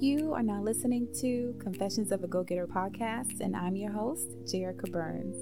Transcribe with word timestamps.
You 0.00 0.32
are 0.32 0.44
now 0.44 0.62
listening 0.62 1.08
to 1.22 1.56
Confessions 1.58 2.12
of 2.12 2.22
a 2.22 2.28
Go 2.28 2.44
Getter 2.44 2.68
podcast, 2.68 3.40
and 3.40 3.56
I'm 3.56 3.74
your 3.74 3.90
host, 3.90 4.28
Jerica 4.44 4.92
Burns. 4.92 5.36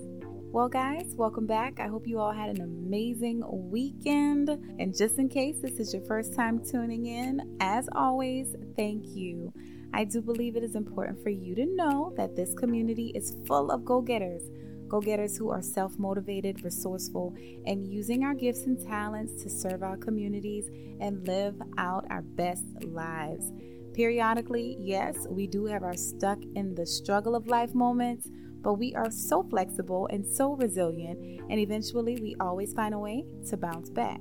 Well, 0.50 0.71
guys, 0.71 1.12
welcome 1.14 1.46
back. 1.46 1.79
I 1.79 1.88
hope 1.88 2.06
you 2.06 2.19
all 2.19 2.32
had 2.32 2.48
an 2.48 2.62
amazing 2.62 3.42
weekend. 3.71 4.48
And 4.48 4.96
just 4.96 5.19
in 5.19 5.29
case 5.29 5.58
this 5.61 5.79
is 5.79 5.92
your 5.92 6.04
first 6.04 6.34
time 6.34 6.64
tuning 6.64 7.04
in, 7.04 7.58
as 7.61 7.87
always, 7.92 8.56
thank 8.77 9.14
you. 9.14 9.53
I 9.92 10.04
do 10.04 10.22
believe 10.22 10.57
it 10.57 10.63
is 10.63 10.75
important 10.75 11.23
for 11.23 11.29
you 11.29 11.54
to 11.54 11.67
know 11.67 12.15
that 12.17 12.35
this 12.35 12.54
community 12.54 13.13
is 13.15 13.37
full 13.47 13.71
of 13.71 13.85
go 13.85 14.01
getters 14.01 14.45
go 14.88 15.01
getters 15.01 15.37
who 15.37 15.51
are 15.51 15.63
self 15.63 15.99
motivated, 15.99 16.65
resourceful, 16.65 17.34
and 17.66 17.87
using 17.87 18.25
our 18.25 18.34
gifts 18.34 18.62
and 18.66 18.80
talents 18.87 19.43
to 19.43 19.51
serve 19.51 19.83
our 19.83 19.97
communities 19.97 20.70
and 21.01 21.27
live 21.27 21.61
out 21.77 22.07
our 22.09 22.23
best 22.23 22.65
lives. 22.84 23.51
Periodically, 23.97 24.77
yes, 24.78 25.27
we 25.30 25.47
do 25.47 25.65
have 25.65 25.83
our 25.83 25.96
stuck 25.96 26.38
in 26.55 26.74
the 26.74 26.84
struggle 26.84 27.34
of 27.34 27.46
life 27.46 27.74
moments, 27.74 28.28
but 28.60 28.74
we 28.74 28.95
are 28.95 29.10
so 29.10 29.42
flexible 29.42 30.06
and 30.12 30.27
so 30.27 30.52
resilient, 30.52 31.19
and 31.48 31.59
eventually 31.59 32.19
we 32.20 32.36
always 32.38 32.74
find 32.74 32.92
a 32.92 32.98
way 32.98 33.24
to 33.48 33.56
bounce 33.56 33.88
back. 33.88 34.20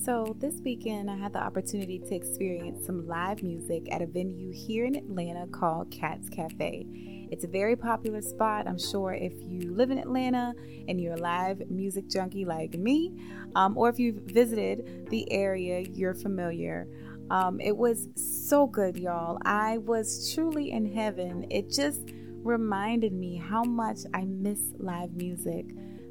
So, 0.00 0.36
this 0.38 0.60
weekend, 0.64 1.10
I 1.10 1.16
had 1.16 1.32
the 1.32 1.42
opportunity 1.42 1.98
to 1.98 2.14
experience 2.14 2.86
some 2.86 3.08
live 3.08 3.42
music 3.42 3.88
at 3.90 4.00
a 4.00 4.06
venue 4.06 4.52
here 4.52 4.84
in 4.84 4.94
Atlanta 4.94 5.48
called 5.48 5.90
Kat's 5.90 6.28
Cafe. 6.28 6.86
It's 7.32 7.42
a 7.42 7.48
very 7.48 7.74
popular 7.74 8.22
spot. 8.22 8.68
I'm 8.68 8.78
sure 8.78 9.12
if 9.12 9.32
you 9.40 9.74
live 9.74 9.90
in 9.90 9.98
Atlanta 9.98 10.52
and 10.86 11.00
you're 11.00 11.14
a 11.14 11.20
live 11.20 11.68
music 11.68 12.08
junkie 12.08 12.44
like 12.44 12.74
me, 12.74 13.12
um, 13.56 13.76
or 13.76 13.88
if 13.88 13.98
you've 13.98 14.22
visited 14.22 15.08
the 15.10 15.30
area, 15.32 15.80
you're 15.80 16.14
familiar. 16.14 16.86
Um, 17.30 17.60
it 17.60 17.76
was 17.76 18.08
so 18.16 18.66
good, 18.66 18.96
y'all. 18.96 19.38
I 19.44 19.78
was 19.78 20.32
truly 20.34 20.70
in 20.70 20.92
heaven. 20.92 21.46
It 21.50 21.70
just 21.70 22.02
reminded 22.42 23.12
me 23.12 23.36
how 23.36 23.64
much 23.64 24.00
I 24.12 24.24
miss 24.24 24.60
live 24.78 25.14
music, 25.14 25.66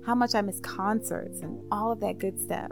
how 0.05 0.16
much 0.16 0.33
I 0.33 0.42
miss 0.42 0.59
concerts, 0.61 1.42
and 1.42 1.61
all 1.72 1.92
of 1.92 2.00
that 2.00 2.17
good 2.17 2.39
stuff. 2.39 2.72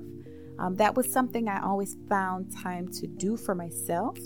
Um, 0.58 0.76
that 0.78 0.96
was 0.96 1.12
something 1.12 1.48
I 1.48 1.64
always 1.64 1.98
found 2.10 2.56
time 2.56 2.88
to 2.94 3.08
do 3.08 3.38
for 3.38 3.56
myself, 3.56 4.18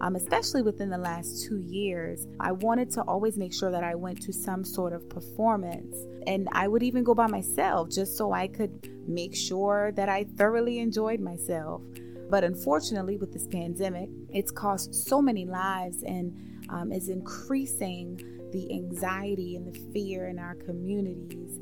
um, 0.00 0.16
especially 0.16 0.62
within 0.62 0.90
the 0.90 0.98
last 0.98 1.44
two 1.44 1.58
years. 1.58 2.26
I 2.40 2.52
wanted 2.52 2.90
to 2.92 3.02
always 3.02 3.36
make 3.36 3.52
sure 3.52 3.70
that 3.70 3.84
I 3.84 3.94
went 3.94 4.22
to 4.22 4.32
some 4.32 4.64
sort 4.64 4.92
of 4.92 5.08
performance, 5.08 5.96
and 6.26 6.48
I 6.52 6.68
would 6.68 6.82
even 6.82 7.04
go 7.04 7.14
by 7.14 7.26
myself 7.26 7.90
just 7.90 8.16
so 8.16 8.32
I 8.32 8.46
could 8.48 8.88
make 9.08 9.34
sure 9.34 9.92
that 9.92 10.08
I 10.08 10.24
thoroughly 10.24 10.78
enjoyed 10.78 11.20
myself. 11.20 11.82
But 12.30 12.44
unfortunately, 12.44 13.16
with 13.16 13.32
this 13.32 13.46
pandemic, 13.46 14.08
it's 14.30 14.50
cost 14.50 14.94
so 14.94 15.20
many 15.20 15.44
lives 15.44 16.02
and 16.02 16.66
um, 16.70 16.92
is 16.92 17.08
increasing 17.08 18.20
the 18.52 18.72
anxiety 18.72 19.56
and 19.56 19.66
the 19.66 19.78
fear 19.92 20.28
in 20.28 20.38
our 20.38 20.54
communities. 20.54 21.58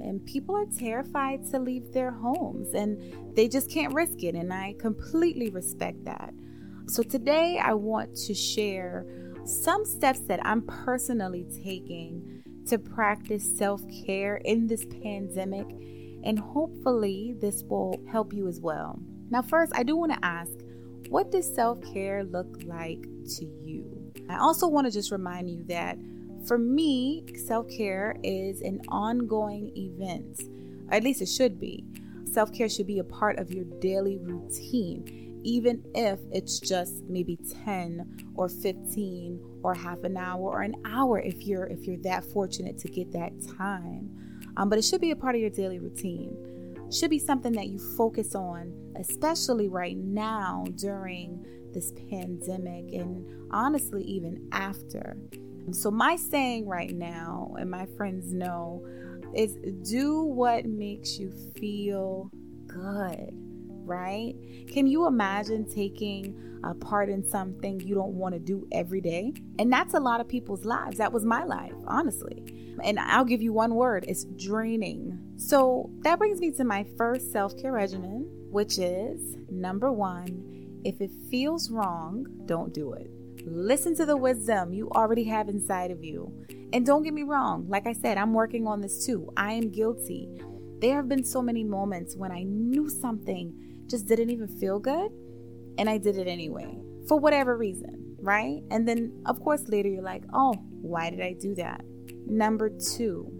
And 0.00 0.24
people 0.26 0.56
are 0.56 0.66
terrified 0.66 1.44
to 1.50 1.58
leave 1.58 1.92
their 1.92 2.10
homes 2.10 2.74
and 2.74 3.34
they 3.36 3.48
just 3.48 3.70
can't 3.70 3.94
risk 3.94 4.22
it. 4.22 4.34
And 4.34 4.52
I 4.52 4.74
completely 4.78 5.50
respect 5.50 6.04
that. 6.04 6.32
So 6.88 7.02
today, 7.02 7.58
I 7.58 7.74
want 7.74 8.14
to 8.26 8.34
share 8.34 9.06
some 9.44 9.84
steps 9.84 10.20
that 10.20 10.44
I'm 10.44 10.62
personally 10.62 11.46
taking 11.62 12.42
to 12.68 12.78
practice 12.78 13.44
self 13.56 13.82
care 14.06 14.36
in 14.36 14.66
this 14.66 14.84
pandemic. 15.02 15.66
And 16.24 16.38
hopefully, 16.38 17.36
this 17.40 17.62
will 17.64 18.00
help 18.10 18.32
you 18.32 18.48
as 18.48 18.60
well. 18.60 19.00
Now, 19.30 19.42
first, 19.42 19.72
I 19.74 19.82
do 19.82 19.96
want 19.96 20.12
to 20.12 20.24
ask 20.24 20.52
what 21.08 21.30
does 21.30 21.52
self 21.52 21.80
care 21.92 22.24
look 22.24 22.62
like 22.64 23.02
to 23.36 23.46
you? 23.62 24.12
I 24.28 24.38
also 24.38 24.66
want 24.66 24.86
to 24.86 24.92
just 24.92 25.12
remind 25.12 25.50
you 25.50 25.64
that 25.64 25.98
for 26.46 26.58
me, 26.58 27.24
self 27.46 27.68
care 27.68 28.16
is 28.22 28.60
an 28.60 28.80
ongoing 28.88 29.72
event, 29.76 30.42
at 30.90 31.02
least 31.02 31.22
it 31.22 31.28
should 31.28 31.58
be. 31.60 31.84
Self 32.30 32.52
care 32.52 32.68
should 32.68 32.86
be 32.86 32.98
a 32.98 33.04
part 33.04 33.38
of 33.38 33.50
your 33.50 33.64
daily 33.80 34.18
routine, 34.18 35.40
even 35.44 35.82
if 35.94 36.20
it's 36.32 36.58
just 36.60 37.02
maybe 37.08 37.38
10 37.64 38.32
or 38.34 38.48
15 38.48 39.60
or 39.62 39.74
half 39.74 40.04
an 40.04 40.16
hour 40.16 40.42
or 40.42 40.62
an 40.62 40.76
hour 40.84 41.20
if 41.20 41.46
you're 41.46 41.66
if 41.66 41.86
you're 41.86 42.02
that 42.02 42.24
fortunate 42.24 42.78
to 42.78 42.88
get 42.88 43.12
that 43.12 43.32
time. 43.56 44.10
Um, 44.56 44.68
but 44.68 44.78
it 44.78 44.84
should 44.84 45.00
be 45.00 45.10
a 45.10 45.16
part 45.16 45.34
of 45.34 45.40
your 45.40 45.50
daily 45.50 45.78
routine 45.78 46.36
should 46.92 47.10
be 47.10 47.18
something 47.18 47.52
that 47.52 47.68
you 47.68 47.78
focus 47.78 48.34
on, 48.34 48.72
especially 48.98 49.68
right 49.68 49.96
now 49.96 50.64
during 50.76 51.44
this 51.72 51.92
pandemic 52.10 52.92
and 52.92 53.26
honestly, 53.50 54.02
even 54.04 54.48
after. 54.52 55.16
So, 55.72 55.90
my 55.90 56.16
saying 56.16 56.66
right 56.66 56.94
now, 56.94 57.54
and 57.58 57.70
my 57.70 57.86
friends 57.96 58.32
know, 58.32 58.86
is 59.34 59.56
do 59.82 60.22
what 60.22 60.64
makes 60.64 61.18
you 61.18 61.30
feel 61.58 62.30
good, 62.66 63.30
right? 63.84 64.34
Can 64.68 64.86
you 64.86 65.06
imagine 65.06 65.68
taking 65.68 66.60
a 66.64 66.74
part 66.74 67.08
in 67.08 67.24
something 67.24 67.80
you 67.80 67.94
don't 67.94 68.14
want 68.14 68.34
to 68.34 68.38
do 68.38 68.66
every 68.72 69.00
day? 69.00 69.32
And 69.58 69.72
that's 69.72 69.94
a 69.94 70.00
lot 70.00 70.20
of 70.20 70.28
people's 70.28 70.64
lives. 70.64 70.98
That 70.98 71.12
was 71.12 71.24
my 71.24 71.44
life, 71.44 71.74
honestly. 71.86 72.76
And 72.82 72.98
I'll 72.98 73.24
give 73.24 73.42
you 73.42 73.52
one 73.52 73.74
word 73.74 74.04
it's 74.08 74.24
draining. 74.24 75.18
So 75.36 75.90
that 76.00 76.18
brings 76.18 76.40
me 76.40 76.50
to 76.52 76.64
my 76.64 76.86
first 76.96 77.32
self 77.32 77.56
care 77.58 77.72
regimen, 77.72 78.25
which 78.56 78.78
is 78.78 79.36
number 79.50 79.92
one, 79.92 80.80
if 80.82 81.02
it 81.02 81.10
feels 81.30 81.70
wrong, 81.70 82.24
don't 82.46 82.72
do 82.72 82.94
it. 82.94 83.10
Listen 83.44 83.94
to 83.94 84.06
the 84.06 84.16
wisdom 84.16 84.72
you 84.72 84.88
already 84.92 85.24
have 85.24 85.50
inside 85.50 85.90
of 85.90 86.02
you. 86.02 86.32
And 86.72 86.86
don't 86.86 87.02
get 87.02 87.12
me 87.12 87.22
wrong, 87.22 87.68
like 87.68 87.86
I 87.86 87.92
said, 87.92 88.16
I'm 88.16 88.32
working 88.32 88.66
on 88.66 88.80
this 88.80 89.04
too. 89.04 89.30
I 89.36 89.52
am 89.52 89.70
guilty. 89.70 90.30
There 90.80 90.96
have 90.96 91.06
been 91.06 91.22
so 91.22 91.42
many 91.42 91.64
moments 91.64 92.16
when 92.16 92.32
I 92.32 92.44
knew 92.44 92.88
something 92.88 93.52
just 93.88 94.08
didn't 94.08 94.30
even 94.30 94.48
feel 94.48 94.78
good, 94.78 95.10
and 95.76 95.90
I 95.90 95.98
did 95.98 96.16
it 96.16 96.26
anyway 96.26 96.80
for 97.06 97.18
whatever 97.18 97.58
reason, 97.58 98.16
right? 98.18 98.62
And 98.70 98.88
then, 98.88 99.22
of 99.26 99.38
course, 99.38 99.68
later 99.68 99.90
you're 99.90 100.02
like, 100.02 100.24
oh, 100.32 100.54
why 100.80 101.10
did 101.10 101.20
I 101.20 101.34
do 101.34 101.54
that? 101.56 101.84
Number 102.24 102.70
two, 102.70 103.30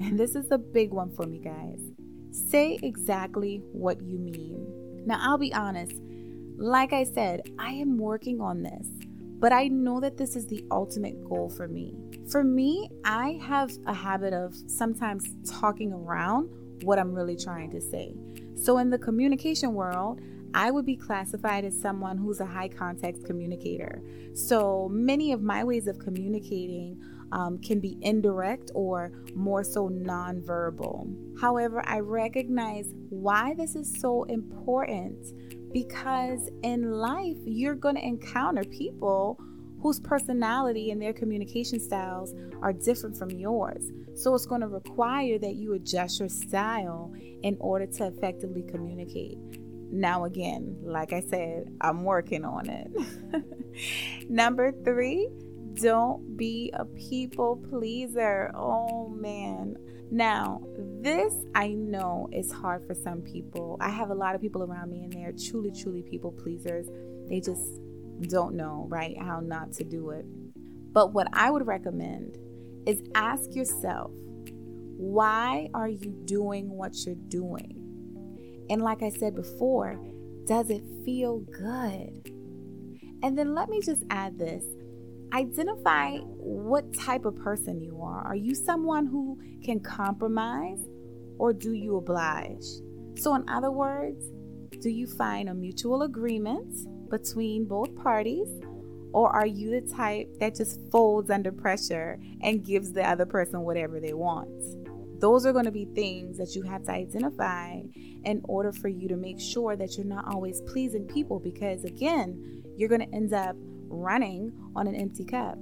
and 0.00 0.18
this 0.18 0.34
is 0.34 0.50
a 0.50 0.58
big 0.58 0.90
one 0.90 1.14
for 1.14 1.26
me, 1.26 1.38
guys. 1.38 1.87
Say 2.38 2.78
exactly 2.82 3.62
what 3.72 4.00
you 4.00 4.18
mean. 4.18 5.04
Now, 5.04 5.18
I'll 5.20 5.38
be 5.38 5.52
honest, 5.52 6.00
like 6.56 6.92
I 6.92 7.04
said, 7.04 7.42
I 7.58 7.72
am 7.72 7.98
working 7.98 8.40
on 8.40 8.62
this, 8.62 8.86
but 9.38 9.52
I 9.52 9.68
know 9.68 10.00
that 10.00 10.16
this 10.16 10.36
is 10.36 10.46
the 10.46 10.64
ultimate 10.70 11.28
goal 11.28 11.48
for 11.48 11.66
me. 11.66 11.94
For 12.30 12.44
me, 12.44 12.90
I 13.04 13.40
have 13.42 13.72
a 13.86 13.92
habit 13.92 14.32
of 14.32 14.54
sometimes 14.66 15.28
talking 15.50 15.92
around 15.92 16.48
what 16.82 16.98
I'm 16.98 17.12
really 17.12 17.36
trying 17.36 17.70
to 17.72 17.80
say. 17.80 18.14
So, 18.54 18.78
in 18.78 18.90
the 18.90 18.98
communication 18.98 19.74
world, 19.74 20.20
I 20.54 20.70
would 20.70 20.86
be 20.86 20.96
classified 20.96 21.64
as 21.64 21.78
someone 21.78 22.16
who's 22.16 22.40
a 22.40 22.46
high 22.46 22.68
context 22.68 23.24
communicator. 23.26 24.00
So, 24.34 24.88
many 24.90 25.32
of 25.32 25.42
my 25.42 25.64
ways 25.64 25.86
of 25.86 25.98
communicating 25.98 27.00
um, 27.32 27.58
can 27.58 27.80
be 27.80 27.98
indirect 28.00 28.70
or 28.74 29.12
more 29.34 29.64
so 29.64 29.88
nonverbal. 29.88 31.40
However, 31.40 31.82
I 31.86 32.00
recognize 32.00 32.92
why 33.10 33.54
this 33.54 33.74
is 33.74 34.00
so 34.00 34.24
important 34.24 35.32
because 35.72 36.48
in 36.62 36.92
life, 36.92 37.36
you're 37.44 37.74
going 37.74 37.96
to 37.96 38.04
encounter 38.04 38.64
people 38.64 39.38
whose 39.80 40.00
personality 40.00 40.90
and 40.90 41.00
their 41.00 41.12
communication 41.12 41.78
styles 41.78 42.34
are 42.62 42.72
different 42.72 43.16
from 43.16 43.30
yours. 43.30 43.90
So 44.14 44.34
it's 44.34 44.46
going 44.46 44.62
to 44.62 44.68
require 44.68 45.38
that 45.38 45.54
you 45.54 45.74
adjust 45.74 46.18
your 46.18 46.28
style 46.28 47.12
in 47.42 47.56
order 47.60 47.86
to 47.86 48.06
effectively 48.06 48.62
communicate. 48.62 49.38
Now, 49.90 50.24
again, 50.24 50.76
like 50.82 51.12
I 51.12 51.20
said, 51.20 51.72
I'm 51.80 52.04
working 52.04 52.44
on 52.44 52.68
it. 52.68 52.90
Number 54.28 54.72
three, 54.84 55.28
don't 55.80 56.36
be 56.36 56.70
a 56.74 56.84
people 56.84 57.56
pleaser. 57.70 58.50
Oh 58.54 59.08
man. 59.08 59.76
Now, 60.10 60.62
this 61.02 61.34
I 61.54 61.68
know 61.68 62.28
is 62.32 62.50
hard 62.50 62.86
for 62.86 62.94
some 62.94 63.20
people. 63.20 63.76
I 63.80 63.90
have 63.90 64.10
a 64.10 64.14
lot 64.14 64.34
of 64.34 64.40
people 64.40 64.62
around 64.62 64.90
me 64.90 65.04
and 65.04 65.12
they're 65.12 65.32
truly, 65.32 65.70
truly 65.70 66.02
people 66.02 66.32
pleasers. 66.32 66.88
They 67.28 67.40
just 67.40 67.80
don't 68.22 68.54
know, 68.54 68.86
right, 68.88 69.16
how 69.20 69.40
not 69.40 69.72
to 69.74 69.84
do 69.84 70.10
it. 70.10 70.24
But 70.92 71.12
what 71.12 71.28
I 71.32 71.50
would 71.50 71.66
recommend 71.66 72.38
is 72.86 73.02
ask 73.14 73.54
yourself, 73.54 74.10
why 74.96 75.68
are 75.74 75.88
you 75.88 76.10
doing 76.24 76.70
what 76.70 76.94
you're 77.04 77.14
doing? 77.14 78.66
And 78.70 78.82
like 78.82 79.02
I 79.02 79.10
said 79.10 79.34
before, 79.34 80.00
does 80.46 80.70
it 80.70 80.82
feel 81.04 81.40
good? 81.40 82.32
And 83.22 83.36
then 83.36 83.54
let 83.54 83.68
me 83.68 83.80
just 83.80 84.02
add 84.10 84.38
this 84.38 84.64
identify 85.32 86.18
what 86.18 86.94
type 86.94 87.24
of 87.24 87.36
person 87.36 87.80
you 87.80 88.00
are. 88.02 88.26
Are 88.26 88.36
you 88.36 88.54
someone 88.54 89.06
who 89.06 89.38
can 89.64 89.80
compromise 89.80 90.80
or 91.38 91.52
do 91.52 91.72
you 91.72 91.96
oblige? 91.96 92.64
So, 93.16 93.34
in 93.34 93.48
other 93.48 93.70
words, 93.70 94.24
do 94.80 94.90
you 94.90 95.06
find 95.06 95.48
a 95.48 95.54
mutual 95.54 96.02
agreement 96.02 96.74
between 97.10 97.66
both 97.66 97.94
parties 97.96 98.48
Or 99.12 99.30
are 99.34 99.46
you 99.46 99.70
the 99.70 99.92
type 99.94 100.28
that 100.40 100.56
just 100.56 100.80
folds 100.90 101.30
under 101.30 101.50
pressure 101.52 102.20
and 102.42 102.64
gives 102.64 102.92
the 102.92 103.08
other 103.08 103.26
person 103.26 103.62
whatever 103.62 104.00
they 104.00 104.12
want? 104.12 104.50
Those 105.20 105.46
are 105.46 105.52
going 105.52 105.64
to 105.64 105.72
be 105.72 105.86
things 105.86 106.38
that 106.38 106.54
you 106.54 106.62
have 106.62 106.84
to 106.84 106.92
identify 106.92 107.80
in 108.24 108.40
order 108.44 108.72
for 108.72 108.88
you 108.88 109.08
to 109.08 109.16
make 109.16 109.40
sure 109.40 109.76
that 109.76 109.96
you're 109.96 110.06
not 110.06 110.32
always 110.32 110.60
pleasing 110.62 111.06
people 111.06 111.40
because, 111.40 111.84
again, 111.84 112.62
you're 112.76 112.88
going 112.88 113.00
to 113.00 113.14
end 113.14 113.32
up 113.32 113.56
running 113.88 114.52
on 114.76 114.86
an 114.86 114.94
empty 114.94 115.24
cup. 115.24 115.58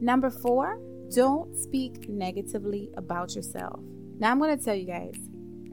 Number 0.00 0.30
four, 0.30 0.80
don't 1.14 1.56
speak 1.56 2.08
negatively 2.08 2.90
about 2.96 3.34
yourself. 3.34 3.80
Now, 4.18 4.30
I'm 4.30 4.38
going 4.38 4.56
to 4.56 4.64
tell 4.64 4.74
you 4.74 4.86
guys, 4.86 5.14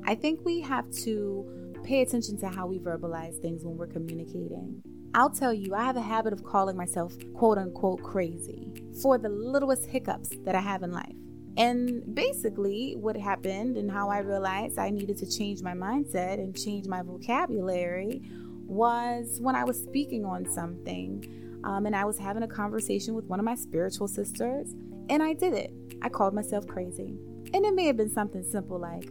I 0.06 0.16
think 0.16 0.44
we 0.44 0.62
have 0.62 0.90
to 1.04 1.80
pay 1.84 2.02
attention 2.02 2.38
to 2.40 2.50
how 2.50 2.66
we 2.68 2.80
verbalize 2.80 3.40
things 3.42 3.64
when 3.64 3.78
we're 3.78 3.88
communicating. 3.88 4.82
I'll 5.14 5.30
tell 5.30 5.54
you, 5.54 5.74
I 5.74 5.84
have 5.84 5.98
a 5.98 6.02
habit 6.02 6.34
of 6.34 6.44
calling 6.44 6.76
myself 6.76 7.14
quote 7.34 7.58
unquote 7.58 8.04
crazy 8.04 8.72
for 9.02 9.18
the 9.18 9.30
littlest 9.30 9.86
hiccups 9.86 10.30
that 10.44 10.56
I 10.56 10.60
have 10.60 10.84
in 10.84 10.92
life. 10.92 11.16
And 11.58 12.04
basically, 12.14 12.96
what 12.98 13.18
happened 13.18 13.78
and 13.78 13.90
how 13.90 14.10
I 14.10 14.20
realized 14.20 14.78
I 14.78 14.92
needed 14.92 15.18
to 15.18 15.26
change 15.26 15.62
my 15.64 15.74
mindset 15.74 16.36
and 16.36 16.56
change 16.56 16.88
my 16.88 17.02
vocabulary 17.02 18.22
was 18.68 19.40
when 19.42 19.56
I 19.56 19.64
was 19.64 19.82
speaking 19.82 20.24
on 20.24 20.46
something 20.46 21.47
um, 21.68 21.86
and 21.86 21.94
I 21.94 22.06
was 22.06 22.18
having 22.18 22.44
a 22.44 22.48
conversation 22.48 23.14
with 23.14 23.26
one 23.26 23.40
of 23.40 23.46
my 23.46 23.56
spiritual 23.56 24.08
sisters, 24.08 24.74
and 25.10 25.22
I 25.22 25.34
did 25.34 25.54
it. 25.54 25.74
I 26.02 26.08
called 26.08 26.34
myself 26.34 26.66
crazy. 26.66 27.18
And 27.54 27.66
it 27.66 27.76
may 27.76 27.86
have 27.88 27.98
been 27.98 28.10
something 28.10 28.42
simple 28.42 28.80
like, 28.80 29.10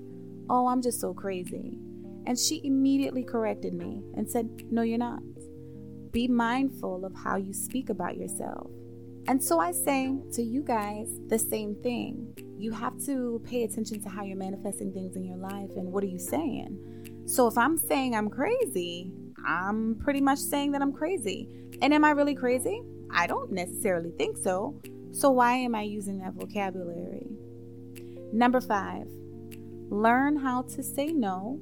Oh, 0.49 0.67
I'm 0.67 0.81
just 0.81 0.99
so 0.99 1.13
crazy. 1.13 1.75
And 2.27 2.39
she 2.39 2.63
immediately 2.65 3.25
corrected 3.25 3.75
me 3.75 4.03
and 4.15 4.29
said, 4.29 4.49
No, 4.71 4.81
you're 4.81 4.97
not. 4.97 5.21
Be 6.13 6.29
mindful 6.29 7.05
of 7.05 7.15
how 7.15 7.37
you 7.37 7.53
speak 7.53 7.91
about 7.91 8.17
yourself. 8.17 8.71
And 9.29 9.43
so 9.43 9.59
I 9.59 9.73
say 9.73 10.17
to 10.33 10.43
you 10.43 10.63
guys 10.63 11.11
the 11.27 11.39
same 11.39 11.75
thing. 11.83 12.33
You 12.57 12.73
have 12.73 12.99
to 13.05 13.43
pay 13.45 13.65
attention 13.65 14.03
to 14.03 14.09
how 14.09 14.25
you're 14.25 14.39
manifesting 14.39 14.95
things 14.95 15.15
in 15.15 15.25
your 15.25 15.37
life 15.37 15.71
and 15.77 15.93
what 15.93 16.03
are 16.05 16.09
you 16.09 16.19
saying. 16.19 17.25
So 17.27 17.49
if 17.49 17.59
I'm 17.59 17.77
saying 17.77 18.15
I'm 18.15 18.31
crazy, 18.31 19.13
I'm 19.47 19.97
pretty 20.03 20.21
much 20.21 20.39
saying 20.39 20.73
that 20.73 20.83
I'm 20.83 20.93
crazy. 20.93 21.49
And 21.83 21.93
am 21.93 22.05
I 22.05 22.11
really 22.11 22.35
crazy? 22.35 22.83
I 23.11 23.27
don't 23.27 23.53
necessarily 23.53 24.11
think 24.19 24.37
so. 24.37 24.81
So 25.13 25.31
why 25.31 25.55
am 25.55 25.75
I 25.75 25.83
using 25.83 26.19
that 26.19 26.35
vocabulary? 26.35 27.27
Number 28.33 28.61
five, 28.61 29.07
learn 29.89 30.37
how 30.37 30.63
to 30.63 30.83
say 30.83 31.07
no 31.07 31.61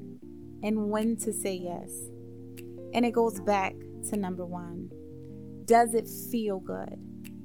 and 0.63 0.91
when 0.91 1.17
to 1.19 1.33
say 1.33 1.55
yes. 1.55 1.91
And 2.95 3.05
it 3.05 3.13
goes 3.13 3.41
back 3.41 3.75
to 4.11 4.17
number 4.17 4.45
one. 4.45 4.91
Does 5.67 5.95
it 5.95 6.09
feel 6.31 6.61
good? 6.61 6.99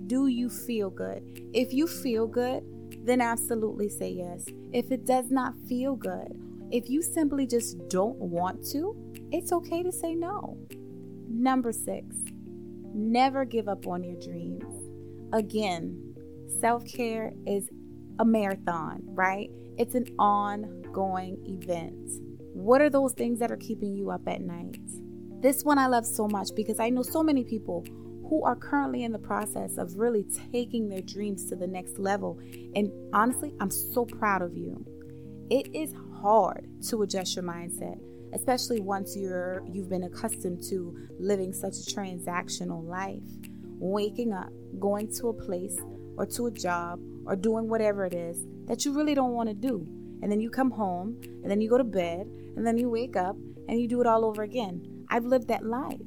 Do 0.07 0.27
you 0.27 0.49
feel 0.49 0.89
good? 0.89 1.49
If 1.53 1.73
you 1.73 1.87
feel 1.87 2.27
good, 2.27 2.63
then 3.05 3.21
absolutely 3.21 3.89
say 3.89 4.11
yes. 4.11 4.45
If 4.73 4.91
it 4.91 5.05
does 5.05 5.29
not 5.29 5.53
feel 5.67 5.95
good, 5.95 6.33
if 6.71 6.89
you 6.89 7.01
simply 7.01 7.45
just 7.45 7.77
don't 7.89 8.17
want 8.17 8.65
to, 8.71 8.95
it's 9.31 9.51
okay 9.51 9.83
to 9.83 9.91
say 9.91 10.15
no. 10.15 10.57
Number 11.27 11.71
six, 11.71 12.15
never 12.99 13.45
give 13.45 13.67
up 13.67 13.87
on 13.87 14.03
your 14.03 14.19
dreams. 14.19 14.63
Again, 15.33 16.15
self 16.59 16.85
care 16.85 17.33
is 17.45 17.69
a 18.19 18.25
marathon, 18.25 19.01
right? 19.05 19.49
It's 19.77 19.95
an 19.95 20.07
ongoing 20.19 21.37
event. 21.45 22.09
What 22.53 22.81
are 22.81 22.89
those 22.89 23.13
things 23.13 23.39
that 23.39 23.51
are 23.51 23.57
keeping 23.57 23.95
you 23.95 24.11
up 24.11 24.27
at 24.27 24.41
night? 24.41 24.79
This 25.41 25.63
one 25.63 25.77
I 25.77 25.87
love 25.87 26.05
so 26.05 26.27
much 26.27 26.49
because 26.55 26.79
I 26.79 26.89
know 26.89 27.03
so 27.03 27.23
many 27.23 27.43
people 27.45 27.85
who 28.29 28.43
are 28.43 28.55
currently 28.55 29.03
in 29.03 29.11
the 29.11 29.19
process 29.19 29.77
of 29.77 29.97
really 29.97 30.25
taking 30.51 30.89
their 30.89 31.01
dreams 31.01 31.45
to 31.49 31.55
the 31.55 31.65
next 31.65 31.97
level. 31.97 32.39
And 32.75 32.91
honestly, 33.13 33.53
I'm 33.59 33.71
so 33.71 34.05
proud 34.05 34.41
of 34.41 34.55
you. 34.55 34.85
It 35.49 35.73
is 35.73 35.93
hard 36.21 36.69
to 36.89 37.01
adjust 37.01 37.35
your 37.35 37.43
mindset, 37.43 37.99
especially 38.33 38.79
once 38.79 39.15
you're 39.15 39.63
you've 39.71 39.89
been 39.89 40.03
accustomed 40.03 40.63
to 40.69 40.95
living 41.19 41.53
such 41.53 41.73
a 41.73 41.95
transactional 41.95 42.83
life. 42.87 43.23
Waking 43.81 44.33
up, 44.33 44.49
going 44.79 45.11
to 45.15 45.29
a 45.29 45.33
place 45.33 45.77
or 46.17 46.25
to 46.25 46.47
a 46.47 46.51
job 46.51 46.99
or 47.25 47.35
doing 47.35 47.69
whatever 47.69 48.05
it 48.05 48.13
is 48.13 48.45
that 48.65 48.83
you 48.83 48.93
really 48.95 49.15
don't 49.15 49.31
want 49.31 49.47
to 49.49 49.55
do. 49.55 49.87
And 50.21 50.31
then 50.31 50.41
you 50.41 50.49
come 50.49 50.71
home 50.71 51.19
and 51.23 51.49
then 51.49 51.61
you 51.61 51.69
go 51.69 51.77
to 51.77 51.83
bed 51.83 52.29
and 52.57 52.67
then 52.67 52.77
you 52.77 52.89
wake 52.89 53.15
up 53.15 53.37
and 53.69 53.79
you 53.79 53.87
do 53.87 54.01
it 54.01 54.07
all 54.07 54.25
over 54.25 54.43
again. 54.43 55.05
I've 55.09 55.25
lived 55.25 55.47
that 55.47 55.65
life. 55.65 56.01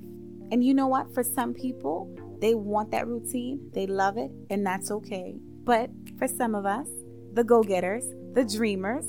And 0.51 0.63
you 0.63 0.75
know 0.75 0.87
what? 0.87 1.15
For 1.15 1.23
some 1.23 1.55
people, 1.55 2.15
they 2.41 2.55
want 2.55 2.91
that 2.91 3.07
routine, 3.07 3.71
they 3.73 3.87
love 3.87 4.19
it, 4.19 4.31
and 4.51 4.67
that's 4.67 4.91
okay. 4.91 5.37
But 5.65 5.91
for 6.19 6.29
some 6.29 6.55
of 6.55 6.67
us, 6.67 6.89
the 7.33 7.45
go 7.45 7.63
getters, 7.63 8.05
the 8.35 8.45
dreamers, 8.45 9.07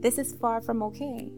this 0.00 0.18
is 0.18 0.34
far 0.40 0.60
from 0.62 0.82
okay. 0.84 1.32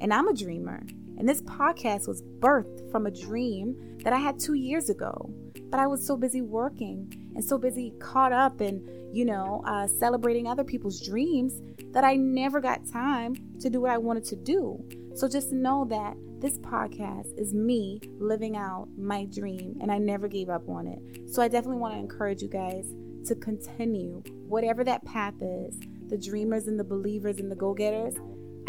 And 0.00 0.12
I'm 0.12 0.28
a 0.28 0.34
dreamer. 0.34 0.82
And 1.18 1.28
this 1.28 1.42
podcast 1.42 2.08
was 2.08 2.22
birthed 2.22 2.90
from 2.90 3.06
a 3.06 3.10
dream 3.10 3.98
that 4.02 4.12
I 4.12 4.18
had 4.18 4.38
two 4.38 4.54
years 4.54 4.88
ago. 4.88 5.30
But 5.70 5.78
I 5.78 5.86
was 5.86 6.04
so 6.04 6.16
busy 6.16 6.40
working 6.40 7.32
and 7.34 7.44
so 7.44 7.58
busy 7.58 7.92
caught 8.00 8.32
up 8.32 8.60
in, 8.60 9.10
you 9.12 9.24
know, 9.24 9.62
uh, 9.66 9.86
celebrating 9.86 10.46
other 10.46 10.64
people's 10.64 11.00
dreams 11.00 11.60
that 11.92 12.04
I 12.04 12.16
never 12.16 12.60
got 12.60 12.88
time 12.90 13.36
to 13.60 13.68
do 13.68 13.82
what 13.82 13.90
I 13.90 13.98
wanted 13.98 14.24
to 14.26 14.36
do. 14.36 14.82
So 15.14 15.28
just 15.28 15.52
know 15.52 15.84
that 15.90 16.16
this 16.40 16.58
podcast 16.58 17.38
is 17.38 17.52
me 17.52 18.00
living 18.18 18.56
out 18.56 18.88
my 18.96 19.26
dream, 19.26 19.76
and 19.82 19.92
I 19.92 19.98
never 19.98 20.26
gave 20.26 20.48
up 20.48 20.68
on 20.68 20.86
it. 20.86 21.30
So 21.30 21.42
I 21.42 21.48
definitely 21.48 21.80
want 21.80 21.94
to 21.94 22.00
encourage 22.00 22.40
you 22.40 22.48
guys 22.48 22.94
to 23.26 23.34
continue 23.34 24.22
whatever 24.48 24.82
that 24.84 25.04
path 25.04 25.34
is 25.42 25.78
the 26.08 26.18
dreamers 26.18 26.66
and 26.66 26.80
the 26.80 26.84
believers 26.84 27.38
and 27.38 27.50
the 27.50 27.54
go 27.54 27.74
getters. 27.74 28.16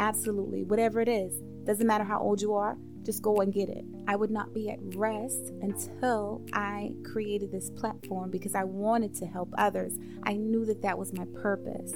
Absolutely, 0.01 0.63
whatever 0.63 0.99
it 0.99 1.07
is, 1.07 1.39
doesn't 1.63 1.85
matter 1.85 2.03
how 2.03 2.19
old 2.19 2.41
you 2.41 2.55
are, 2.55 2.75
just 3.03 3.21
go 3.21 3.37
and 3.37 3.53
get 3.53 3.69
it. 3.69 3.85
I 4.07 4.15
would 4.15 4.31
not 4.31 4.51
be 4.51 4.69
at 4.71 4.79
rest 4.95 5.51
until 5.61 6.41
I 6.53 6.91
created 7.03 7.51
this 7.51 7.69
platform 7.69 8.31
because 8.31 8.55
I 8.55 8.63
wanted 8.63 9.13
to 9.17 9.27
help 9.27 9.53
others. 9.59 9.93
I 10.23 10.33
knew 10.33 10.65
that 10.65 10.81
that 10.81 10.97
was 10.97 11.13
my 11.13 11.25
purpose. 11.41 11.93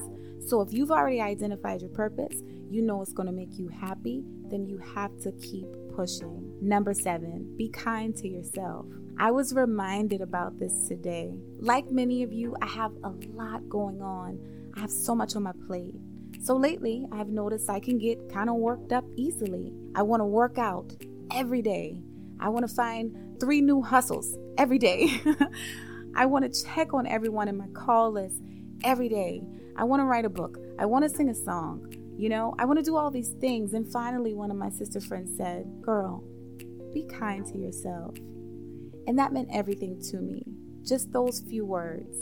So 0.47 0.61
if 0.61 0.71
you've 0.71 0.91
already 0.91 1.19
identified 1.19 1.81
your 1.81 1.89
purpose, 1.89 2.43
you 2.69 2.83
know 2.83 3.01
it's 3.01 3.11
going 3.11 3.25
to 3.25 3.33
make 3.33 3.57
you 3.57 3.69
happy, 3.69 4.23
then 4.51 4.67
you 4.67 4.77
have 4.77 5.19
to 5.21 5.31
keep 5.41 5.65
pushing. 5.95 6.55
Number 6.61 6.93
seven, 6.93 7.55
be 7.57 7.69
kind 7.69 8.15
to 8.17 8.27
yourself. 8.27 8.85
I 9.17 9.31
was 9.31 9.55
reminded 9.55 10.21
about 10.21 10.59
this 10.59 10.87
today. 10.87 11.33
Like 11.59 11.89
many 11.89 12.21
of 12.21 12.31
you, 12.31 12.55
I 12.61 12.67
have 12.67 12.91
a 13.03 13.13
lot 13.33 13.67
going 13.67 14.03
on. 14.03 14.39
I 14.77 14.81
have 14.81 14.91
so 14.91 15.15
much 15.15 15.35
on 15.35 15.41
my 15.41 15.53
plate. 15.65 15.95
So 16.45 16.55
lately, 16.55 17.07
I've 17.11 17.29
noticed 17.29 17.71
I 17.71 17.79
can 17.79 17.97
get 17.97 18.31
kind 18.31 18.51
of 18.51 18.57
worked 18.57 18.91
up 18.91 19.03
easily. 19.15 19.73
I 19.95 20.03
want 20.03 20.19
to 20.19 20.25
work 20.25 20.59
out 20.59 20.93
every 21.31 21.63
day. 21.63 21.99
I 22.39 22.49
want 22.49 22.69
to 22.69 22.75
find 22.75 23.39
three 23.39 23.61
new 23.61 23.81
hustles 23.81 24.37
every 24.55 24.77
day. 24.77 25.09
I 26.15 26.27
want 26.27 26.45
to 26.45 26.63
check 26.63 26.93
on 26.93 27.07
everyone 27.07 27.47
in 27.47 27.57
my 27.57 27.65
call 27.69 28.11
list 28.11 28.43
every 28.83 29.09
day. 29.09 29.41
I 29.75 29.85
want 29.85 30.01
to 30.01 30.03
write 30.03 30.23
a 30.23 30.29
book. 30.29 30.59
I 30.77 30.85
want 30.85 31.03
to 31.03 31.09
sing 31.09 31.29
a 31.29 31.33
song. 31.33 31.91
You 32.15 32.29
know, 32.29 32.53
I 32.59 32.65
want 32.65 32.77
to 32.77 32.85
do 32.85 32.95
all 32.95 33.09
these 33.09 33.31
things. 33.41 33.73
And 33.73 33.91
finally, 33.91 34.35
one 34.35 34.51
of 34.51 34.57
my 34.57 34.69
sister 34.69 35.01
friends 35.01 35.35
said, 35.35 35.65
Girl, 35.81 36.23
be 36.93 37.07
kind 37.07 37.43
to 37.47 37.57
yourself. 37.57 38.17
And 39.07 39.17
that 39.17 39.33
meant 39.33 39.49
everything 39.51 39.99
to 40.11 40.17
me. 40.17 40.43
Just 40.83 41.11
those 41.11 41.39
few 41.39 41.65
words. 41.65 42.15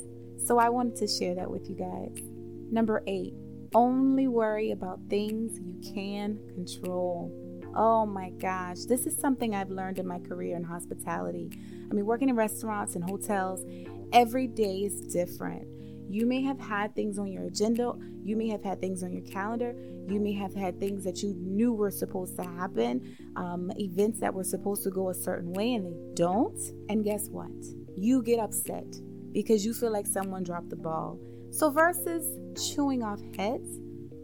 So 0.48 0.60
I 0.60 0.70
wanted 0.70 0.96
to 0.96 1.08
share 1.08 1.36
that 1.36 1.52
with 1.52 1.70
you 1.70 1.76
guys. 1.76 2.24
Number 2.72 3.04
eight, 3.06 3.34
only 3.76 4.28
worry 4.28 4.72
about 4.72 5.00
things 5.10 5.60
you 5.60 5.94
can 5.94 6.40
control. 6.54 7.32
Oh 7.76 8.06
my 8.06 8.30
gosh, 8.32 8.86
this 8.88 9.08
is 9.08 9.18
something 9.18 9.56
I've 9.56 9.72
learned 9.72 9.98
in 9.98 10.08
my 10.08 10.20
career 10.20 10.56
in 10.56 10.64
hospitality. 10.64 11.50
I 11.90 11.94
mean, 11.94 12.06
working 12.06 12.30
in 12.30 12.36
restaurants 12.36 12.96
and 12.96 13.04
hotels, 13.04 13.66
every 14.12 14.48
day 14.48 14.84
is 14.84 15.02
different. 15.02 15.68
You 16.10 16.28
may 16.28 16.42
have 16.44 16.60
had 16.60 16.96
things 16.96 17.18
on 17.18 17.32
your 17.32 17.46
agenda, 17.46 17.94
you 18.24 18.36
may 18.36 18.48
have 18.50 18.64
had 18.64 18.80
things 18.80 19.02
on 19.04 19.12
your 19.12 19.24
calendar, 19.24 19.76
you 20.08 20.20
may 20.20 20.34
have 20.34 20.54
had 20.54 20.80
things 20.80 21.04
that 21.06 21.24
you 21.24 21.34
knew 21.40 21.74
were 21.74 21.90
supposed 21.90 22.36
to 22.38 22.44
happen, 22.44 23.18
um, 23.36 23.72
events 23.78 24.20
that 24.20 24.34
were 24.34 24.44
supposed 24.44 24.84
to 24.84 24.92
go 24.92 25.10
a 25.10 25.14
certain 25.14 25.52
way 25.54 25.74
and 25.74 25.88
they 25.88 26.14
don't. 26.14 26.60
And 26.90 27.04
guess 27.04 27.30
what? 27.30 27.50
You 27.96 28.22
get 28.22 28.40
upset 28.40 28.86
because 29.32 29.66
you 29.66 29.74
feel 29.74 29.92
like 29.92 30.06
someone 30.06 30.44
dropped 30.44 30.70
the 30.70 30.76
ball. 30.76 31.18
So, 31.54 31.70
versus 31.70 32.26
chewing 32.58 33.04
off 33.04 33.22
heads, 33.38 33.78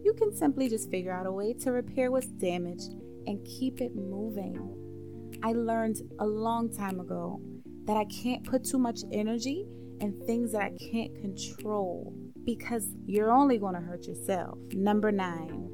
you 0.03 0.15
can 0.17 0.36
simply 0.36 0.67
just 0.67 0.89
figure 0.89 1.13
out 1.13 1.27
a 1.27 1.31
way 1.31 1.53
to 1.53 1.71
repair 1.71 2.09
what's 2.09 2.25
damaged 2.25 2.95
and 3.27 3.45
keep 3.45 3.81
it 3.81 3.95
moving. 3.95 4.57
I 5.43 5.53
learned 5.53 6.01
a 6.17 6.25
long 6.25 6.75
time 6.75 7.00
ago 7.00 7.39
that 7.86 7.98
I 7.98 8.05
can't 8.05 8.43
put 8.43 8.63
too 8.63 8.79
much 8.79 9.01
energy 9.12 9.67
and 10.01 10.17
things 10.25 10.53
that 10.53 10.63
I 10.63 10.71
can't 10.91 11.13
control 11.21 12.15
because 12.45 12.95
you're 13.05 13.31
only 13.31 13.59
going 13.59 13.75
to 13.75 13.81
hurt 13.81 14.07
yourself. 14.07 14.57
Number 14.74 15.12
nine, 15.12 15.69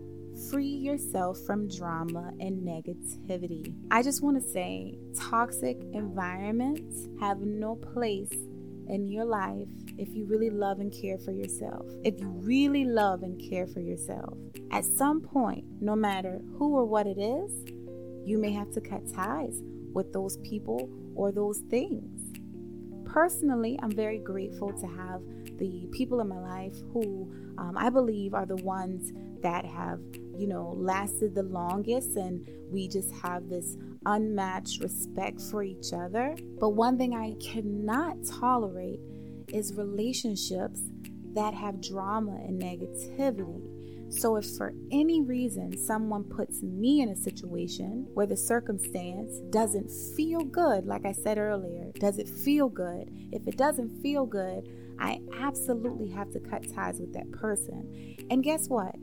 free 0.52 0.68
yourself 0.68 1.40
from 1.48 1.70
drama 1.70 2.34
and 2.42 2.68
negativity. 2.68 3.74
I 3.92 4.04
just 4.04 4.22
want 4.22 4.44
to 4.44 4.46
say 4.46 4.98
toxic 5.18 5.78
environments 5.94 7.08
have 7.22 7.40
no 7.40 7.78
place 7.78 8.34
in 8.88 9.08
your 9.08 9.26
life, 9.26 9.68
if 9.98 10.14
you 10.16 10.26
really 10.26 10.50
love 10.50 10.80
and 10.80 10.92
care 10.92 11.18
for 11.18 11.32
yourself, 11.32 11.86
if 12.04 12.20
you 12.20 12.30
really 12.30 12.86
love 12.86 13.24
and 13.24 13.40
care 13.50 13.68
for 13.68 13.80
yourself, 13.80 14.38
at 14.72 14.86
some 14.86 15.22
point, 15.22 15.64
no 15.82 15.96
matter 15.96 16.42
who 16.58 16.76
or 16.76 16.86
what 16.86 17.08
it 17.08 17.18
is, 17.18 17.52
you 18.26 18.38
may 18.38 18.52
have 18.52 18.72
to 18.72 18.82
cut 18.82 19.02
ties 19.14 19.62
with 19.94 20.12
those 20.12 20.38
people 20.38 20.90
or 21.16 21.32
those 21.32 21.60
things. 21.70 22.34
Personally, 23.06 23.80
I'm 23.82 23.92
very 23.92 24.18
grateful 24.18 24.74
to 24.74 24.88
have 24.88 25.22
the 25.58 25.88
people 25.92 26.20
in 26.20 26.28
my 26.28 26.40
life 26.40 26.76
who 26.92 27.32
um, 27.58 27.78
I 27.78 27.90
believe 27.90 28.34
are 28.34 28.46
the 28.46 28.58
ones 28.58 29.14
that 29.42 29.66
have, 29.66 30.00
you 30.38 30.48
know, 30.48 30.74
lasted 30.78 31.36
the 31.36 31.44
longest, 31.44 32.16
and 32.16 32.48
we 32.72 32.88
just 32.88 33.14
have 33.16 33.50
this 33.50 33.78
unmatched 34.06 34.82
respect 34.82 35.42
for 35.42 35.64
each 35.64 35.94
other. 35.94 36.36
But 36.60 36.70
one 36.70 36.98
thing 36.98 37.14
I 37.16 37.36
cannot 37.42 38.18
tolerate 38.26 39.00
is 39.48 39.74
relationships 39.74 40.82
that 41.34 41.54
have 41.54 41.82
drama 41.82 42.36
and 42.36 42.62
negativity. 42.62 43.72
So, 44.10 44.36
if 44.36 44.46
for 44.58 44.74
any 44.92 45.22
reason 45.22 45.76
someone 45.78 46.24
puts 46.24 46.62
me 46.62 47.02
in 47.02 47.10
a 47.10 47.16
situation 47.16 48.08
where 48.14 48.28
the 48.28 48.38
circumstance 48.38 49.40
doesn't 49.50 49.90
feel 50.16 50.42
good, 50.42 50.86
like 50.86 51.06
I 51.06 51.12
said 51.12 51.38
earlier, 51.38 51.92
does 51.96 52.20
it 52.20 52.30
feel 52.30 52.70
good? 52.70 53.10
If 53.32 53.48
it 53.48 53.58
doesn't 53.58 54.02
feel 54.02 54.26
good, 54.26 54.70
I 55.00 55.20
absolutely 55.40 56.10
have 56.10 56.32
to 56.32 56.40
cut 56.40 56.72
ties 56.74 57.00
with 57.00 57.14
that 57.14 57.32
person. 57.32 58.16
And 58.30 58.44
guess 58.44 58.68
what? 58.70 58.96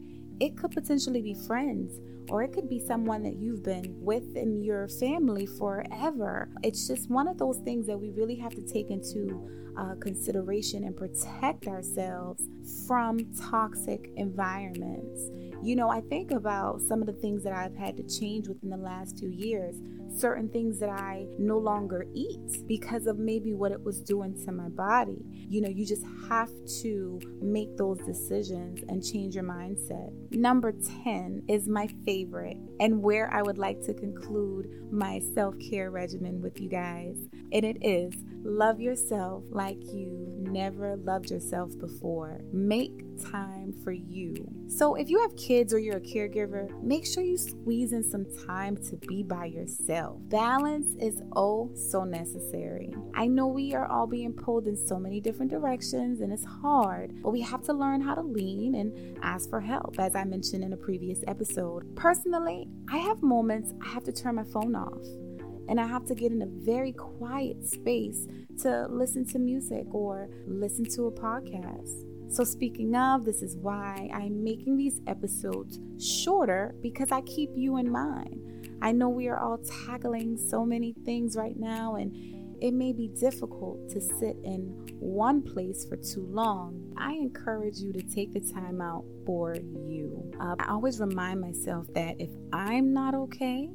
It 0.42 0.56
could 0.56 0.72
potentially 0.72 1.22
be 1.22 1.34
friends, 1.34 2.00
or 2.28 2.42
it 2.42 2.52
could 2.52 2.68
be 2.68 2.80
someone 2.80 3.22
that 3.22 3.37
you've 3.37 3.62
been 3.62 3.94
with 4.00 4.34
in 4.34 4.61
your 4.61 4.88
family 4.88 5.46
forever. 5.46 6.49
It's 6.64 6.88
just 6.88 7.08
one 7.08 7.28
of 7.28 7.38
those 7.38 7.58
things 7.58 7.87
that 7.87 7.96
we 7.96 8.11
really 8.11 8.34
have 8.34 8.52
to 8.56 8.62
take 8.62 8.90
into 8.90 9.49
uh, 9.78 9.94
consideration 10.00 10.82
and 10.82 10.96
protect 10.96 11.68
ourselves 11.68 12.42
from 12.88 13.32
toxic 13.34 14.11
environments. 14.16 15.30
You 15.62 15.76
know, 15.76 15.88
I 15.88 16.00
think 16.00 16.32
about 16.32 16.80
some 16.80 17.00
of 17.00 17.06
the 17.06 17.12
things 17.12 17.44
that 17.44 17.52
I've 17.52 17.76
had 17.76 17.96
to 17.99 18.02
change 18.02 18.49
within 18.49 18.70
the 18.70 18.76
last 18.76 19.16
two 19.16 19.30
years 19.30 19.76
certain 20.19 20.49
things 20.49 20.78
that 20.81 20.90
I 20.90 21.26
no 21.38 21.59
longer 21.59 22.07
eat 22.14 22.66
because 22.66 23.07
of 23.07 23.19
maybe 23.19 23.52
what 23.54 23.73
it 23.73 23.83
was 23.83 24.00
doing 24.00 24.35
to 24.45 24.52
my 24.52 24.69
body. 24.69 25.25
You 25.49 25.61
know, 25.62 25.69
you 25.69 25.87
just 25.87 26.04
have 26.28 26.50
to 26.83 27.21
make 27.40 27.76
those 27.76 27.99
decisions 27.99 28.83
and 28.88 29.04
change 29.04 29.35
your 29.35 29.45
mindset. 29.45 30.12
Number 30.31 30.73
10 31.04 31.45
is 31.49 31.69
my 31.69 31.88
favorite 32.04 32.57
and 32.81 33.02
where 33.02 33.33
I 33.33 33.42
would 33.42 33.59
like 33.59 33.81
to 33.83 33.95
conclude 33.95 34.69
my 34.90 35.21
self 35.35 35.54
care 35.59 35.90
regimen 35.90 36.40
with 36.40 36.61
you 36.61 36.69
guys. 36.69 37.16
And 37.52 37.64
it 37.64 37.78
is 37.83 38.14
love 38.45 38.81
yourself 38.81 39.45
like 39.50 39.78
you 39.92 40.26
never 40.38 40.97
loved 40.97 41.31
yourself 41.31 41.78
before. 41.78 42.40
Make 42.52 43.12
time 43.31 43.73
for 43.85 43.93
you. 43.93 44.35
So, 44.69 44.95
if 44.95 45.09
you 45.09 45.21
have 45.21 45.37
kids 45.37 45.73
or 45.73 45.79
you're 45.79 45.99
a 45.99 46.00
caregiver, 46.00 46.71
make 46.83 47.07
sure 47.07 47.23
you 47.23 47.37
squeeze 47.37 47.93
in 47.93 48.02
some 48.02 48.26
time 48.47 48.76
to 48.88 48.97
be 48.97 49.23
by 49.23 49.47
yourself. 49.47 50.19
Balance 50.29 50.95
is 51.00 51.23
oh 51.37 51.71
so 51.75 52.05
necessary. 52.05 52.95
I 53.14 53.26
know 53.26 53.47
we 53.47 53.75
are 53.75 53.87
all 53.87 54.07
being 54.07 54.33
pulled 54.33 54.67
in 54.67 54.76
so 54.76 54.99
many 54.99 55.21
different 55.21 55.50
directions 55.50 56.21
and 56.21 56.33
it's 56.33 56.45
hard, 56.45 57.23
but 57.23 57.31
we 57.31 57.41
have 57.43 57.62
to 57.64 57.73
learn 57.73 58.00
how 58.00 58.14
to 58.14 58.23
lean 58.23 58.75
and 58.75 59.19
ask 59.23 59.49
for 59.50 59.61
help, 59.61 59.99
as 59.99 60.14
I 60.14 60.25
mentioned 60.25 60.64
in 60.64 60.73
a 60.73 60.76
previous 60.76 61.23
episode. 61.26 61.95
Personally, 61.97 62.69
I 62.91 62.99
have 62.99 63.23
moments 63.23 63.75
I 63.85 63.88
have 63.88 64.05
to 64.05 64.12
turn 64.12 64.37
my 64.37 64.45
phone 64.45 64.75
off 64.75 65.02
and 65.69 65.81
I 65.81 65.87
have 65.87 66.05
to 66.07 66.14
get 66.14 66.33
in 66.33 66.43
a 66.43 66.47
very 66.47 66.93
quiet 66.93 67.64
space 67.64 68.26
to 68.62 68.87
listen 68.88 69.25
to 69.26 69.38
music 69.38 69.87
or 69.93 70.29
listen 70.47 70.85
to 70.97 71.07
a 71.07 71.12
podcast. 71.12 72.12
So, 72.32 72.44
speaking 72.44 72.96
of, 72.96 73.26
this 73.26 73.42
is 73.42 73.58
why 73.58 74.08
I'm 74.10 74.42
making 74.42 74.78
these 74.78 75.02
episodes 75.06 75.78
shorter 76.02 76.74
because 76.80 77.12
I 77.12 77.20
keep 77.20 77.50
you 77.54 77.76
in 77.76 77.92
mind. 77.92 78.78
I 78.80 78.90
know 78.90 79.10
we 79.10 79.28
are 79.28 79.38
all 79.38 79.58
tackling 79.58 80.38
so 80.38 80.64
many 80.64 80.94
things 81.04 81.36
right 81.36 81.54
now, 81.58 81.96
and 81.96 82.10
it 82.62 82.72
may 82.72 82.94
be 82.94 83.08
difficult 83.08 83.90
to 83.90 84.00
sit 84.00 84.38
in 84.44 84.74
one 84.98 85.42
place 85.42 85.84
for 85.84 85.96
too 85.96 86.26
long. 86.26 86.94
I 86.96 87.12
encourage 87.12 87.80
you 87.80 87.92
to 87.92 88.00
take 88.00 88.32
the 88.32 88.40
time 88.40 88.80
out 88.80 89.04
for 89.26 89.54
you. 89.54 90.32
Uh, 90.40 90.56
I 90.58 90.70
always 90.70 91.00
remind 91.00 91.38
myself 91.38 91.86
that 91.92 92.18
if 92.18 92.30
I'm 92.50 92.94
not 92.94 93.14
okay, 93.14 93.68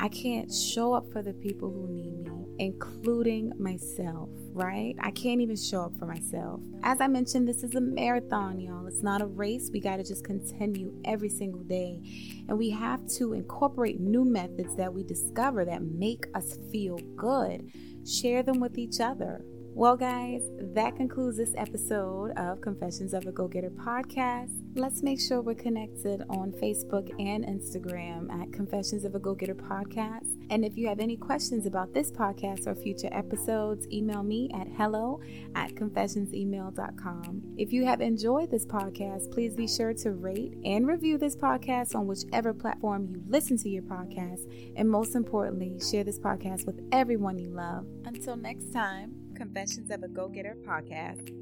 I 0.00 0.08
can't 0.08 0.52
show 0.52 0.92
up 0.92 1.12
for 1.12 1.22
the 1.22 1.34
people 1.34 1.70
who 1.70 1.86
need 1.86 2.24
me, 2.24 2.31
including 2.62 3.52
myself, 3.58 4.28
right? 4.52 4.94
I 5.00 5.10
can't 5.10 5.40
even 5.40 5.56
show 5.56 5.82
up 5.82 5.96
for 5.98 6.06
myself. 6.06 6.60
As 6.84 7.00
I 7.00 7.08
mentioned, 7.08 7.48
this 7.48 7.64
is 7.64 7.74
a 7.74 7.80
marathon, 7.80 8.60
y'all. 8.60 8.86
It's 8.86 9.02
not 9.02 9.20
a 9.20 9.26
race. 9.26 9.68
We 9.72 9.80
got 9.80 9.96
to 9.96 10.04
just 10.04 10.24
continue 10.24 10.94
every 11.04 11.28
single 11.28 11.64
day. 11.64 12.00
And 12.48 12.56
we 12.56 12.70
have 12.70 13.04
to 13.16 13.32
incorporate 13.32 13.98
new 13.98 14.24
methods 14.24 14.76
that 14.76 14.94
we 14.94 15.02
discover 15.02 15.64
that 15.64 15.82
make 15.82 16.26
us 16.36 16.56
feel 16.70 16.98
good. 17.16 17.68
Share 18.06 18.44
them 18.44 18.60
with 18.60 18.78
each 18.78 19.00
other. 19.00 19.44
Well, 19.74 19.96
guys, 19.96 20.42
that 20.74 20.96
concludes 20.96 21.38
this 21.38 21.54
episode 21.56 22.32
of 22.36 22.60
Confessions 22.60 23.14
of 23.14 23.26
a 23.26 23.32
Go 23.32 23.48
Getter 23.48 23.70
podcast. 23.70 24.50
Let's 24.74 25.02
make 25.02 25.18
sure 25.18 25.40
we're 25.40 25.54
connected 25.54 26.22
on 26.28 26.52
Facebook 26.52 27.08
and 27.18 27.42
Instagram 27.46 28.30
at 28.30 28.52
Confessions 28.52 29.06
of 29.06 29.14
a 29.14 29.18
Go 29.18 29.34
Getter 29.34 29.54
podcast. 29.54 30.28
And 30.50 30.62
if 30.62 30.76
you 30.76 30.86
have 30.88 31.00
any 31.00 31.16
questions 31.16 31.64
about 31.64 31.94
this 31.94 32.12
podcast 32.12 32.66
or 32.66 32.74
future 32.74 33.08
episodes, 33.12 33.88
email 33.90 34.22
me 34.22 34.50
at 34.54 34.68
hello 34.76 35.22
at 35.54 35.74
confessionsemail.com. 35.74 37.42
If 37.56 37.72
you 37.72 37.86
have 37.86 38.02
enjoyed 38.02 38.50
this 38.50 38.66
podcast, 38.66 39.32
please 39.32 39.56
be 39.56 39.66
sure 39.66 39.94
to 39.94 40.12
rate 40.12 40.52
and 40.66 40.86
review 40.86 41.16
this 41.16 41.34
podcast 41.34 41.94
on 41.94 42.06
whichever 42.06 42.52
platform 42.52 43.06
you 43.08 43.22
listen 43.26 43.56
to 43.56 43.70
your 43.70 43.84
podcast. 43.84 44.72
And 44.76 44.90
most 44.90 45.14
importantly, 45.14 45.80
share 45.80 46.04
this 46.04 46.18
podcast 46.18 46.66
with 46.66 46.86
everyone 46.92 47.38
you 47.38 47.48
love. 47.48 47.86
Until 48.04 48.36
next 48.36 48.70
time, 48.70 49.21
Confessions 49.42 49.90
of 49.90 50.04
a 50.04 50.08
Go 50.08 50.28
Getter 50.28 50.56
podcast. 50.64 51.41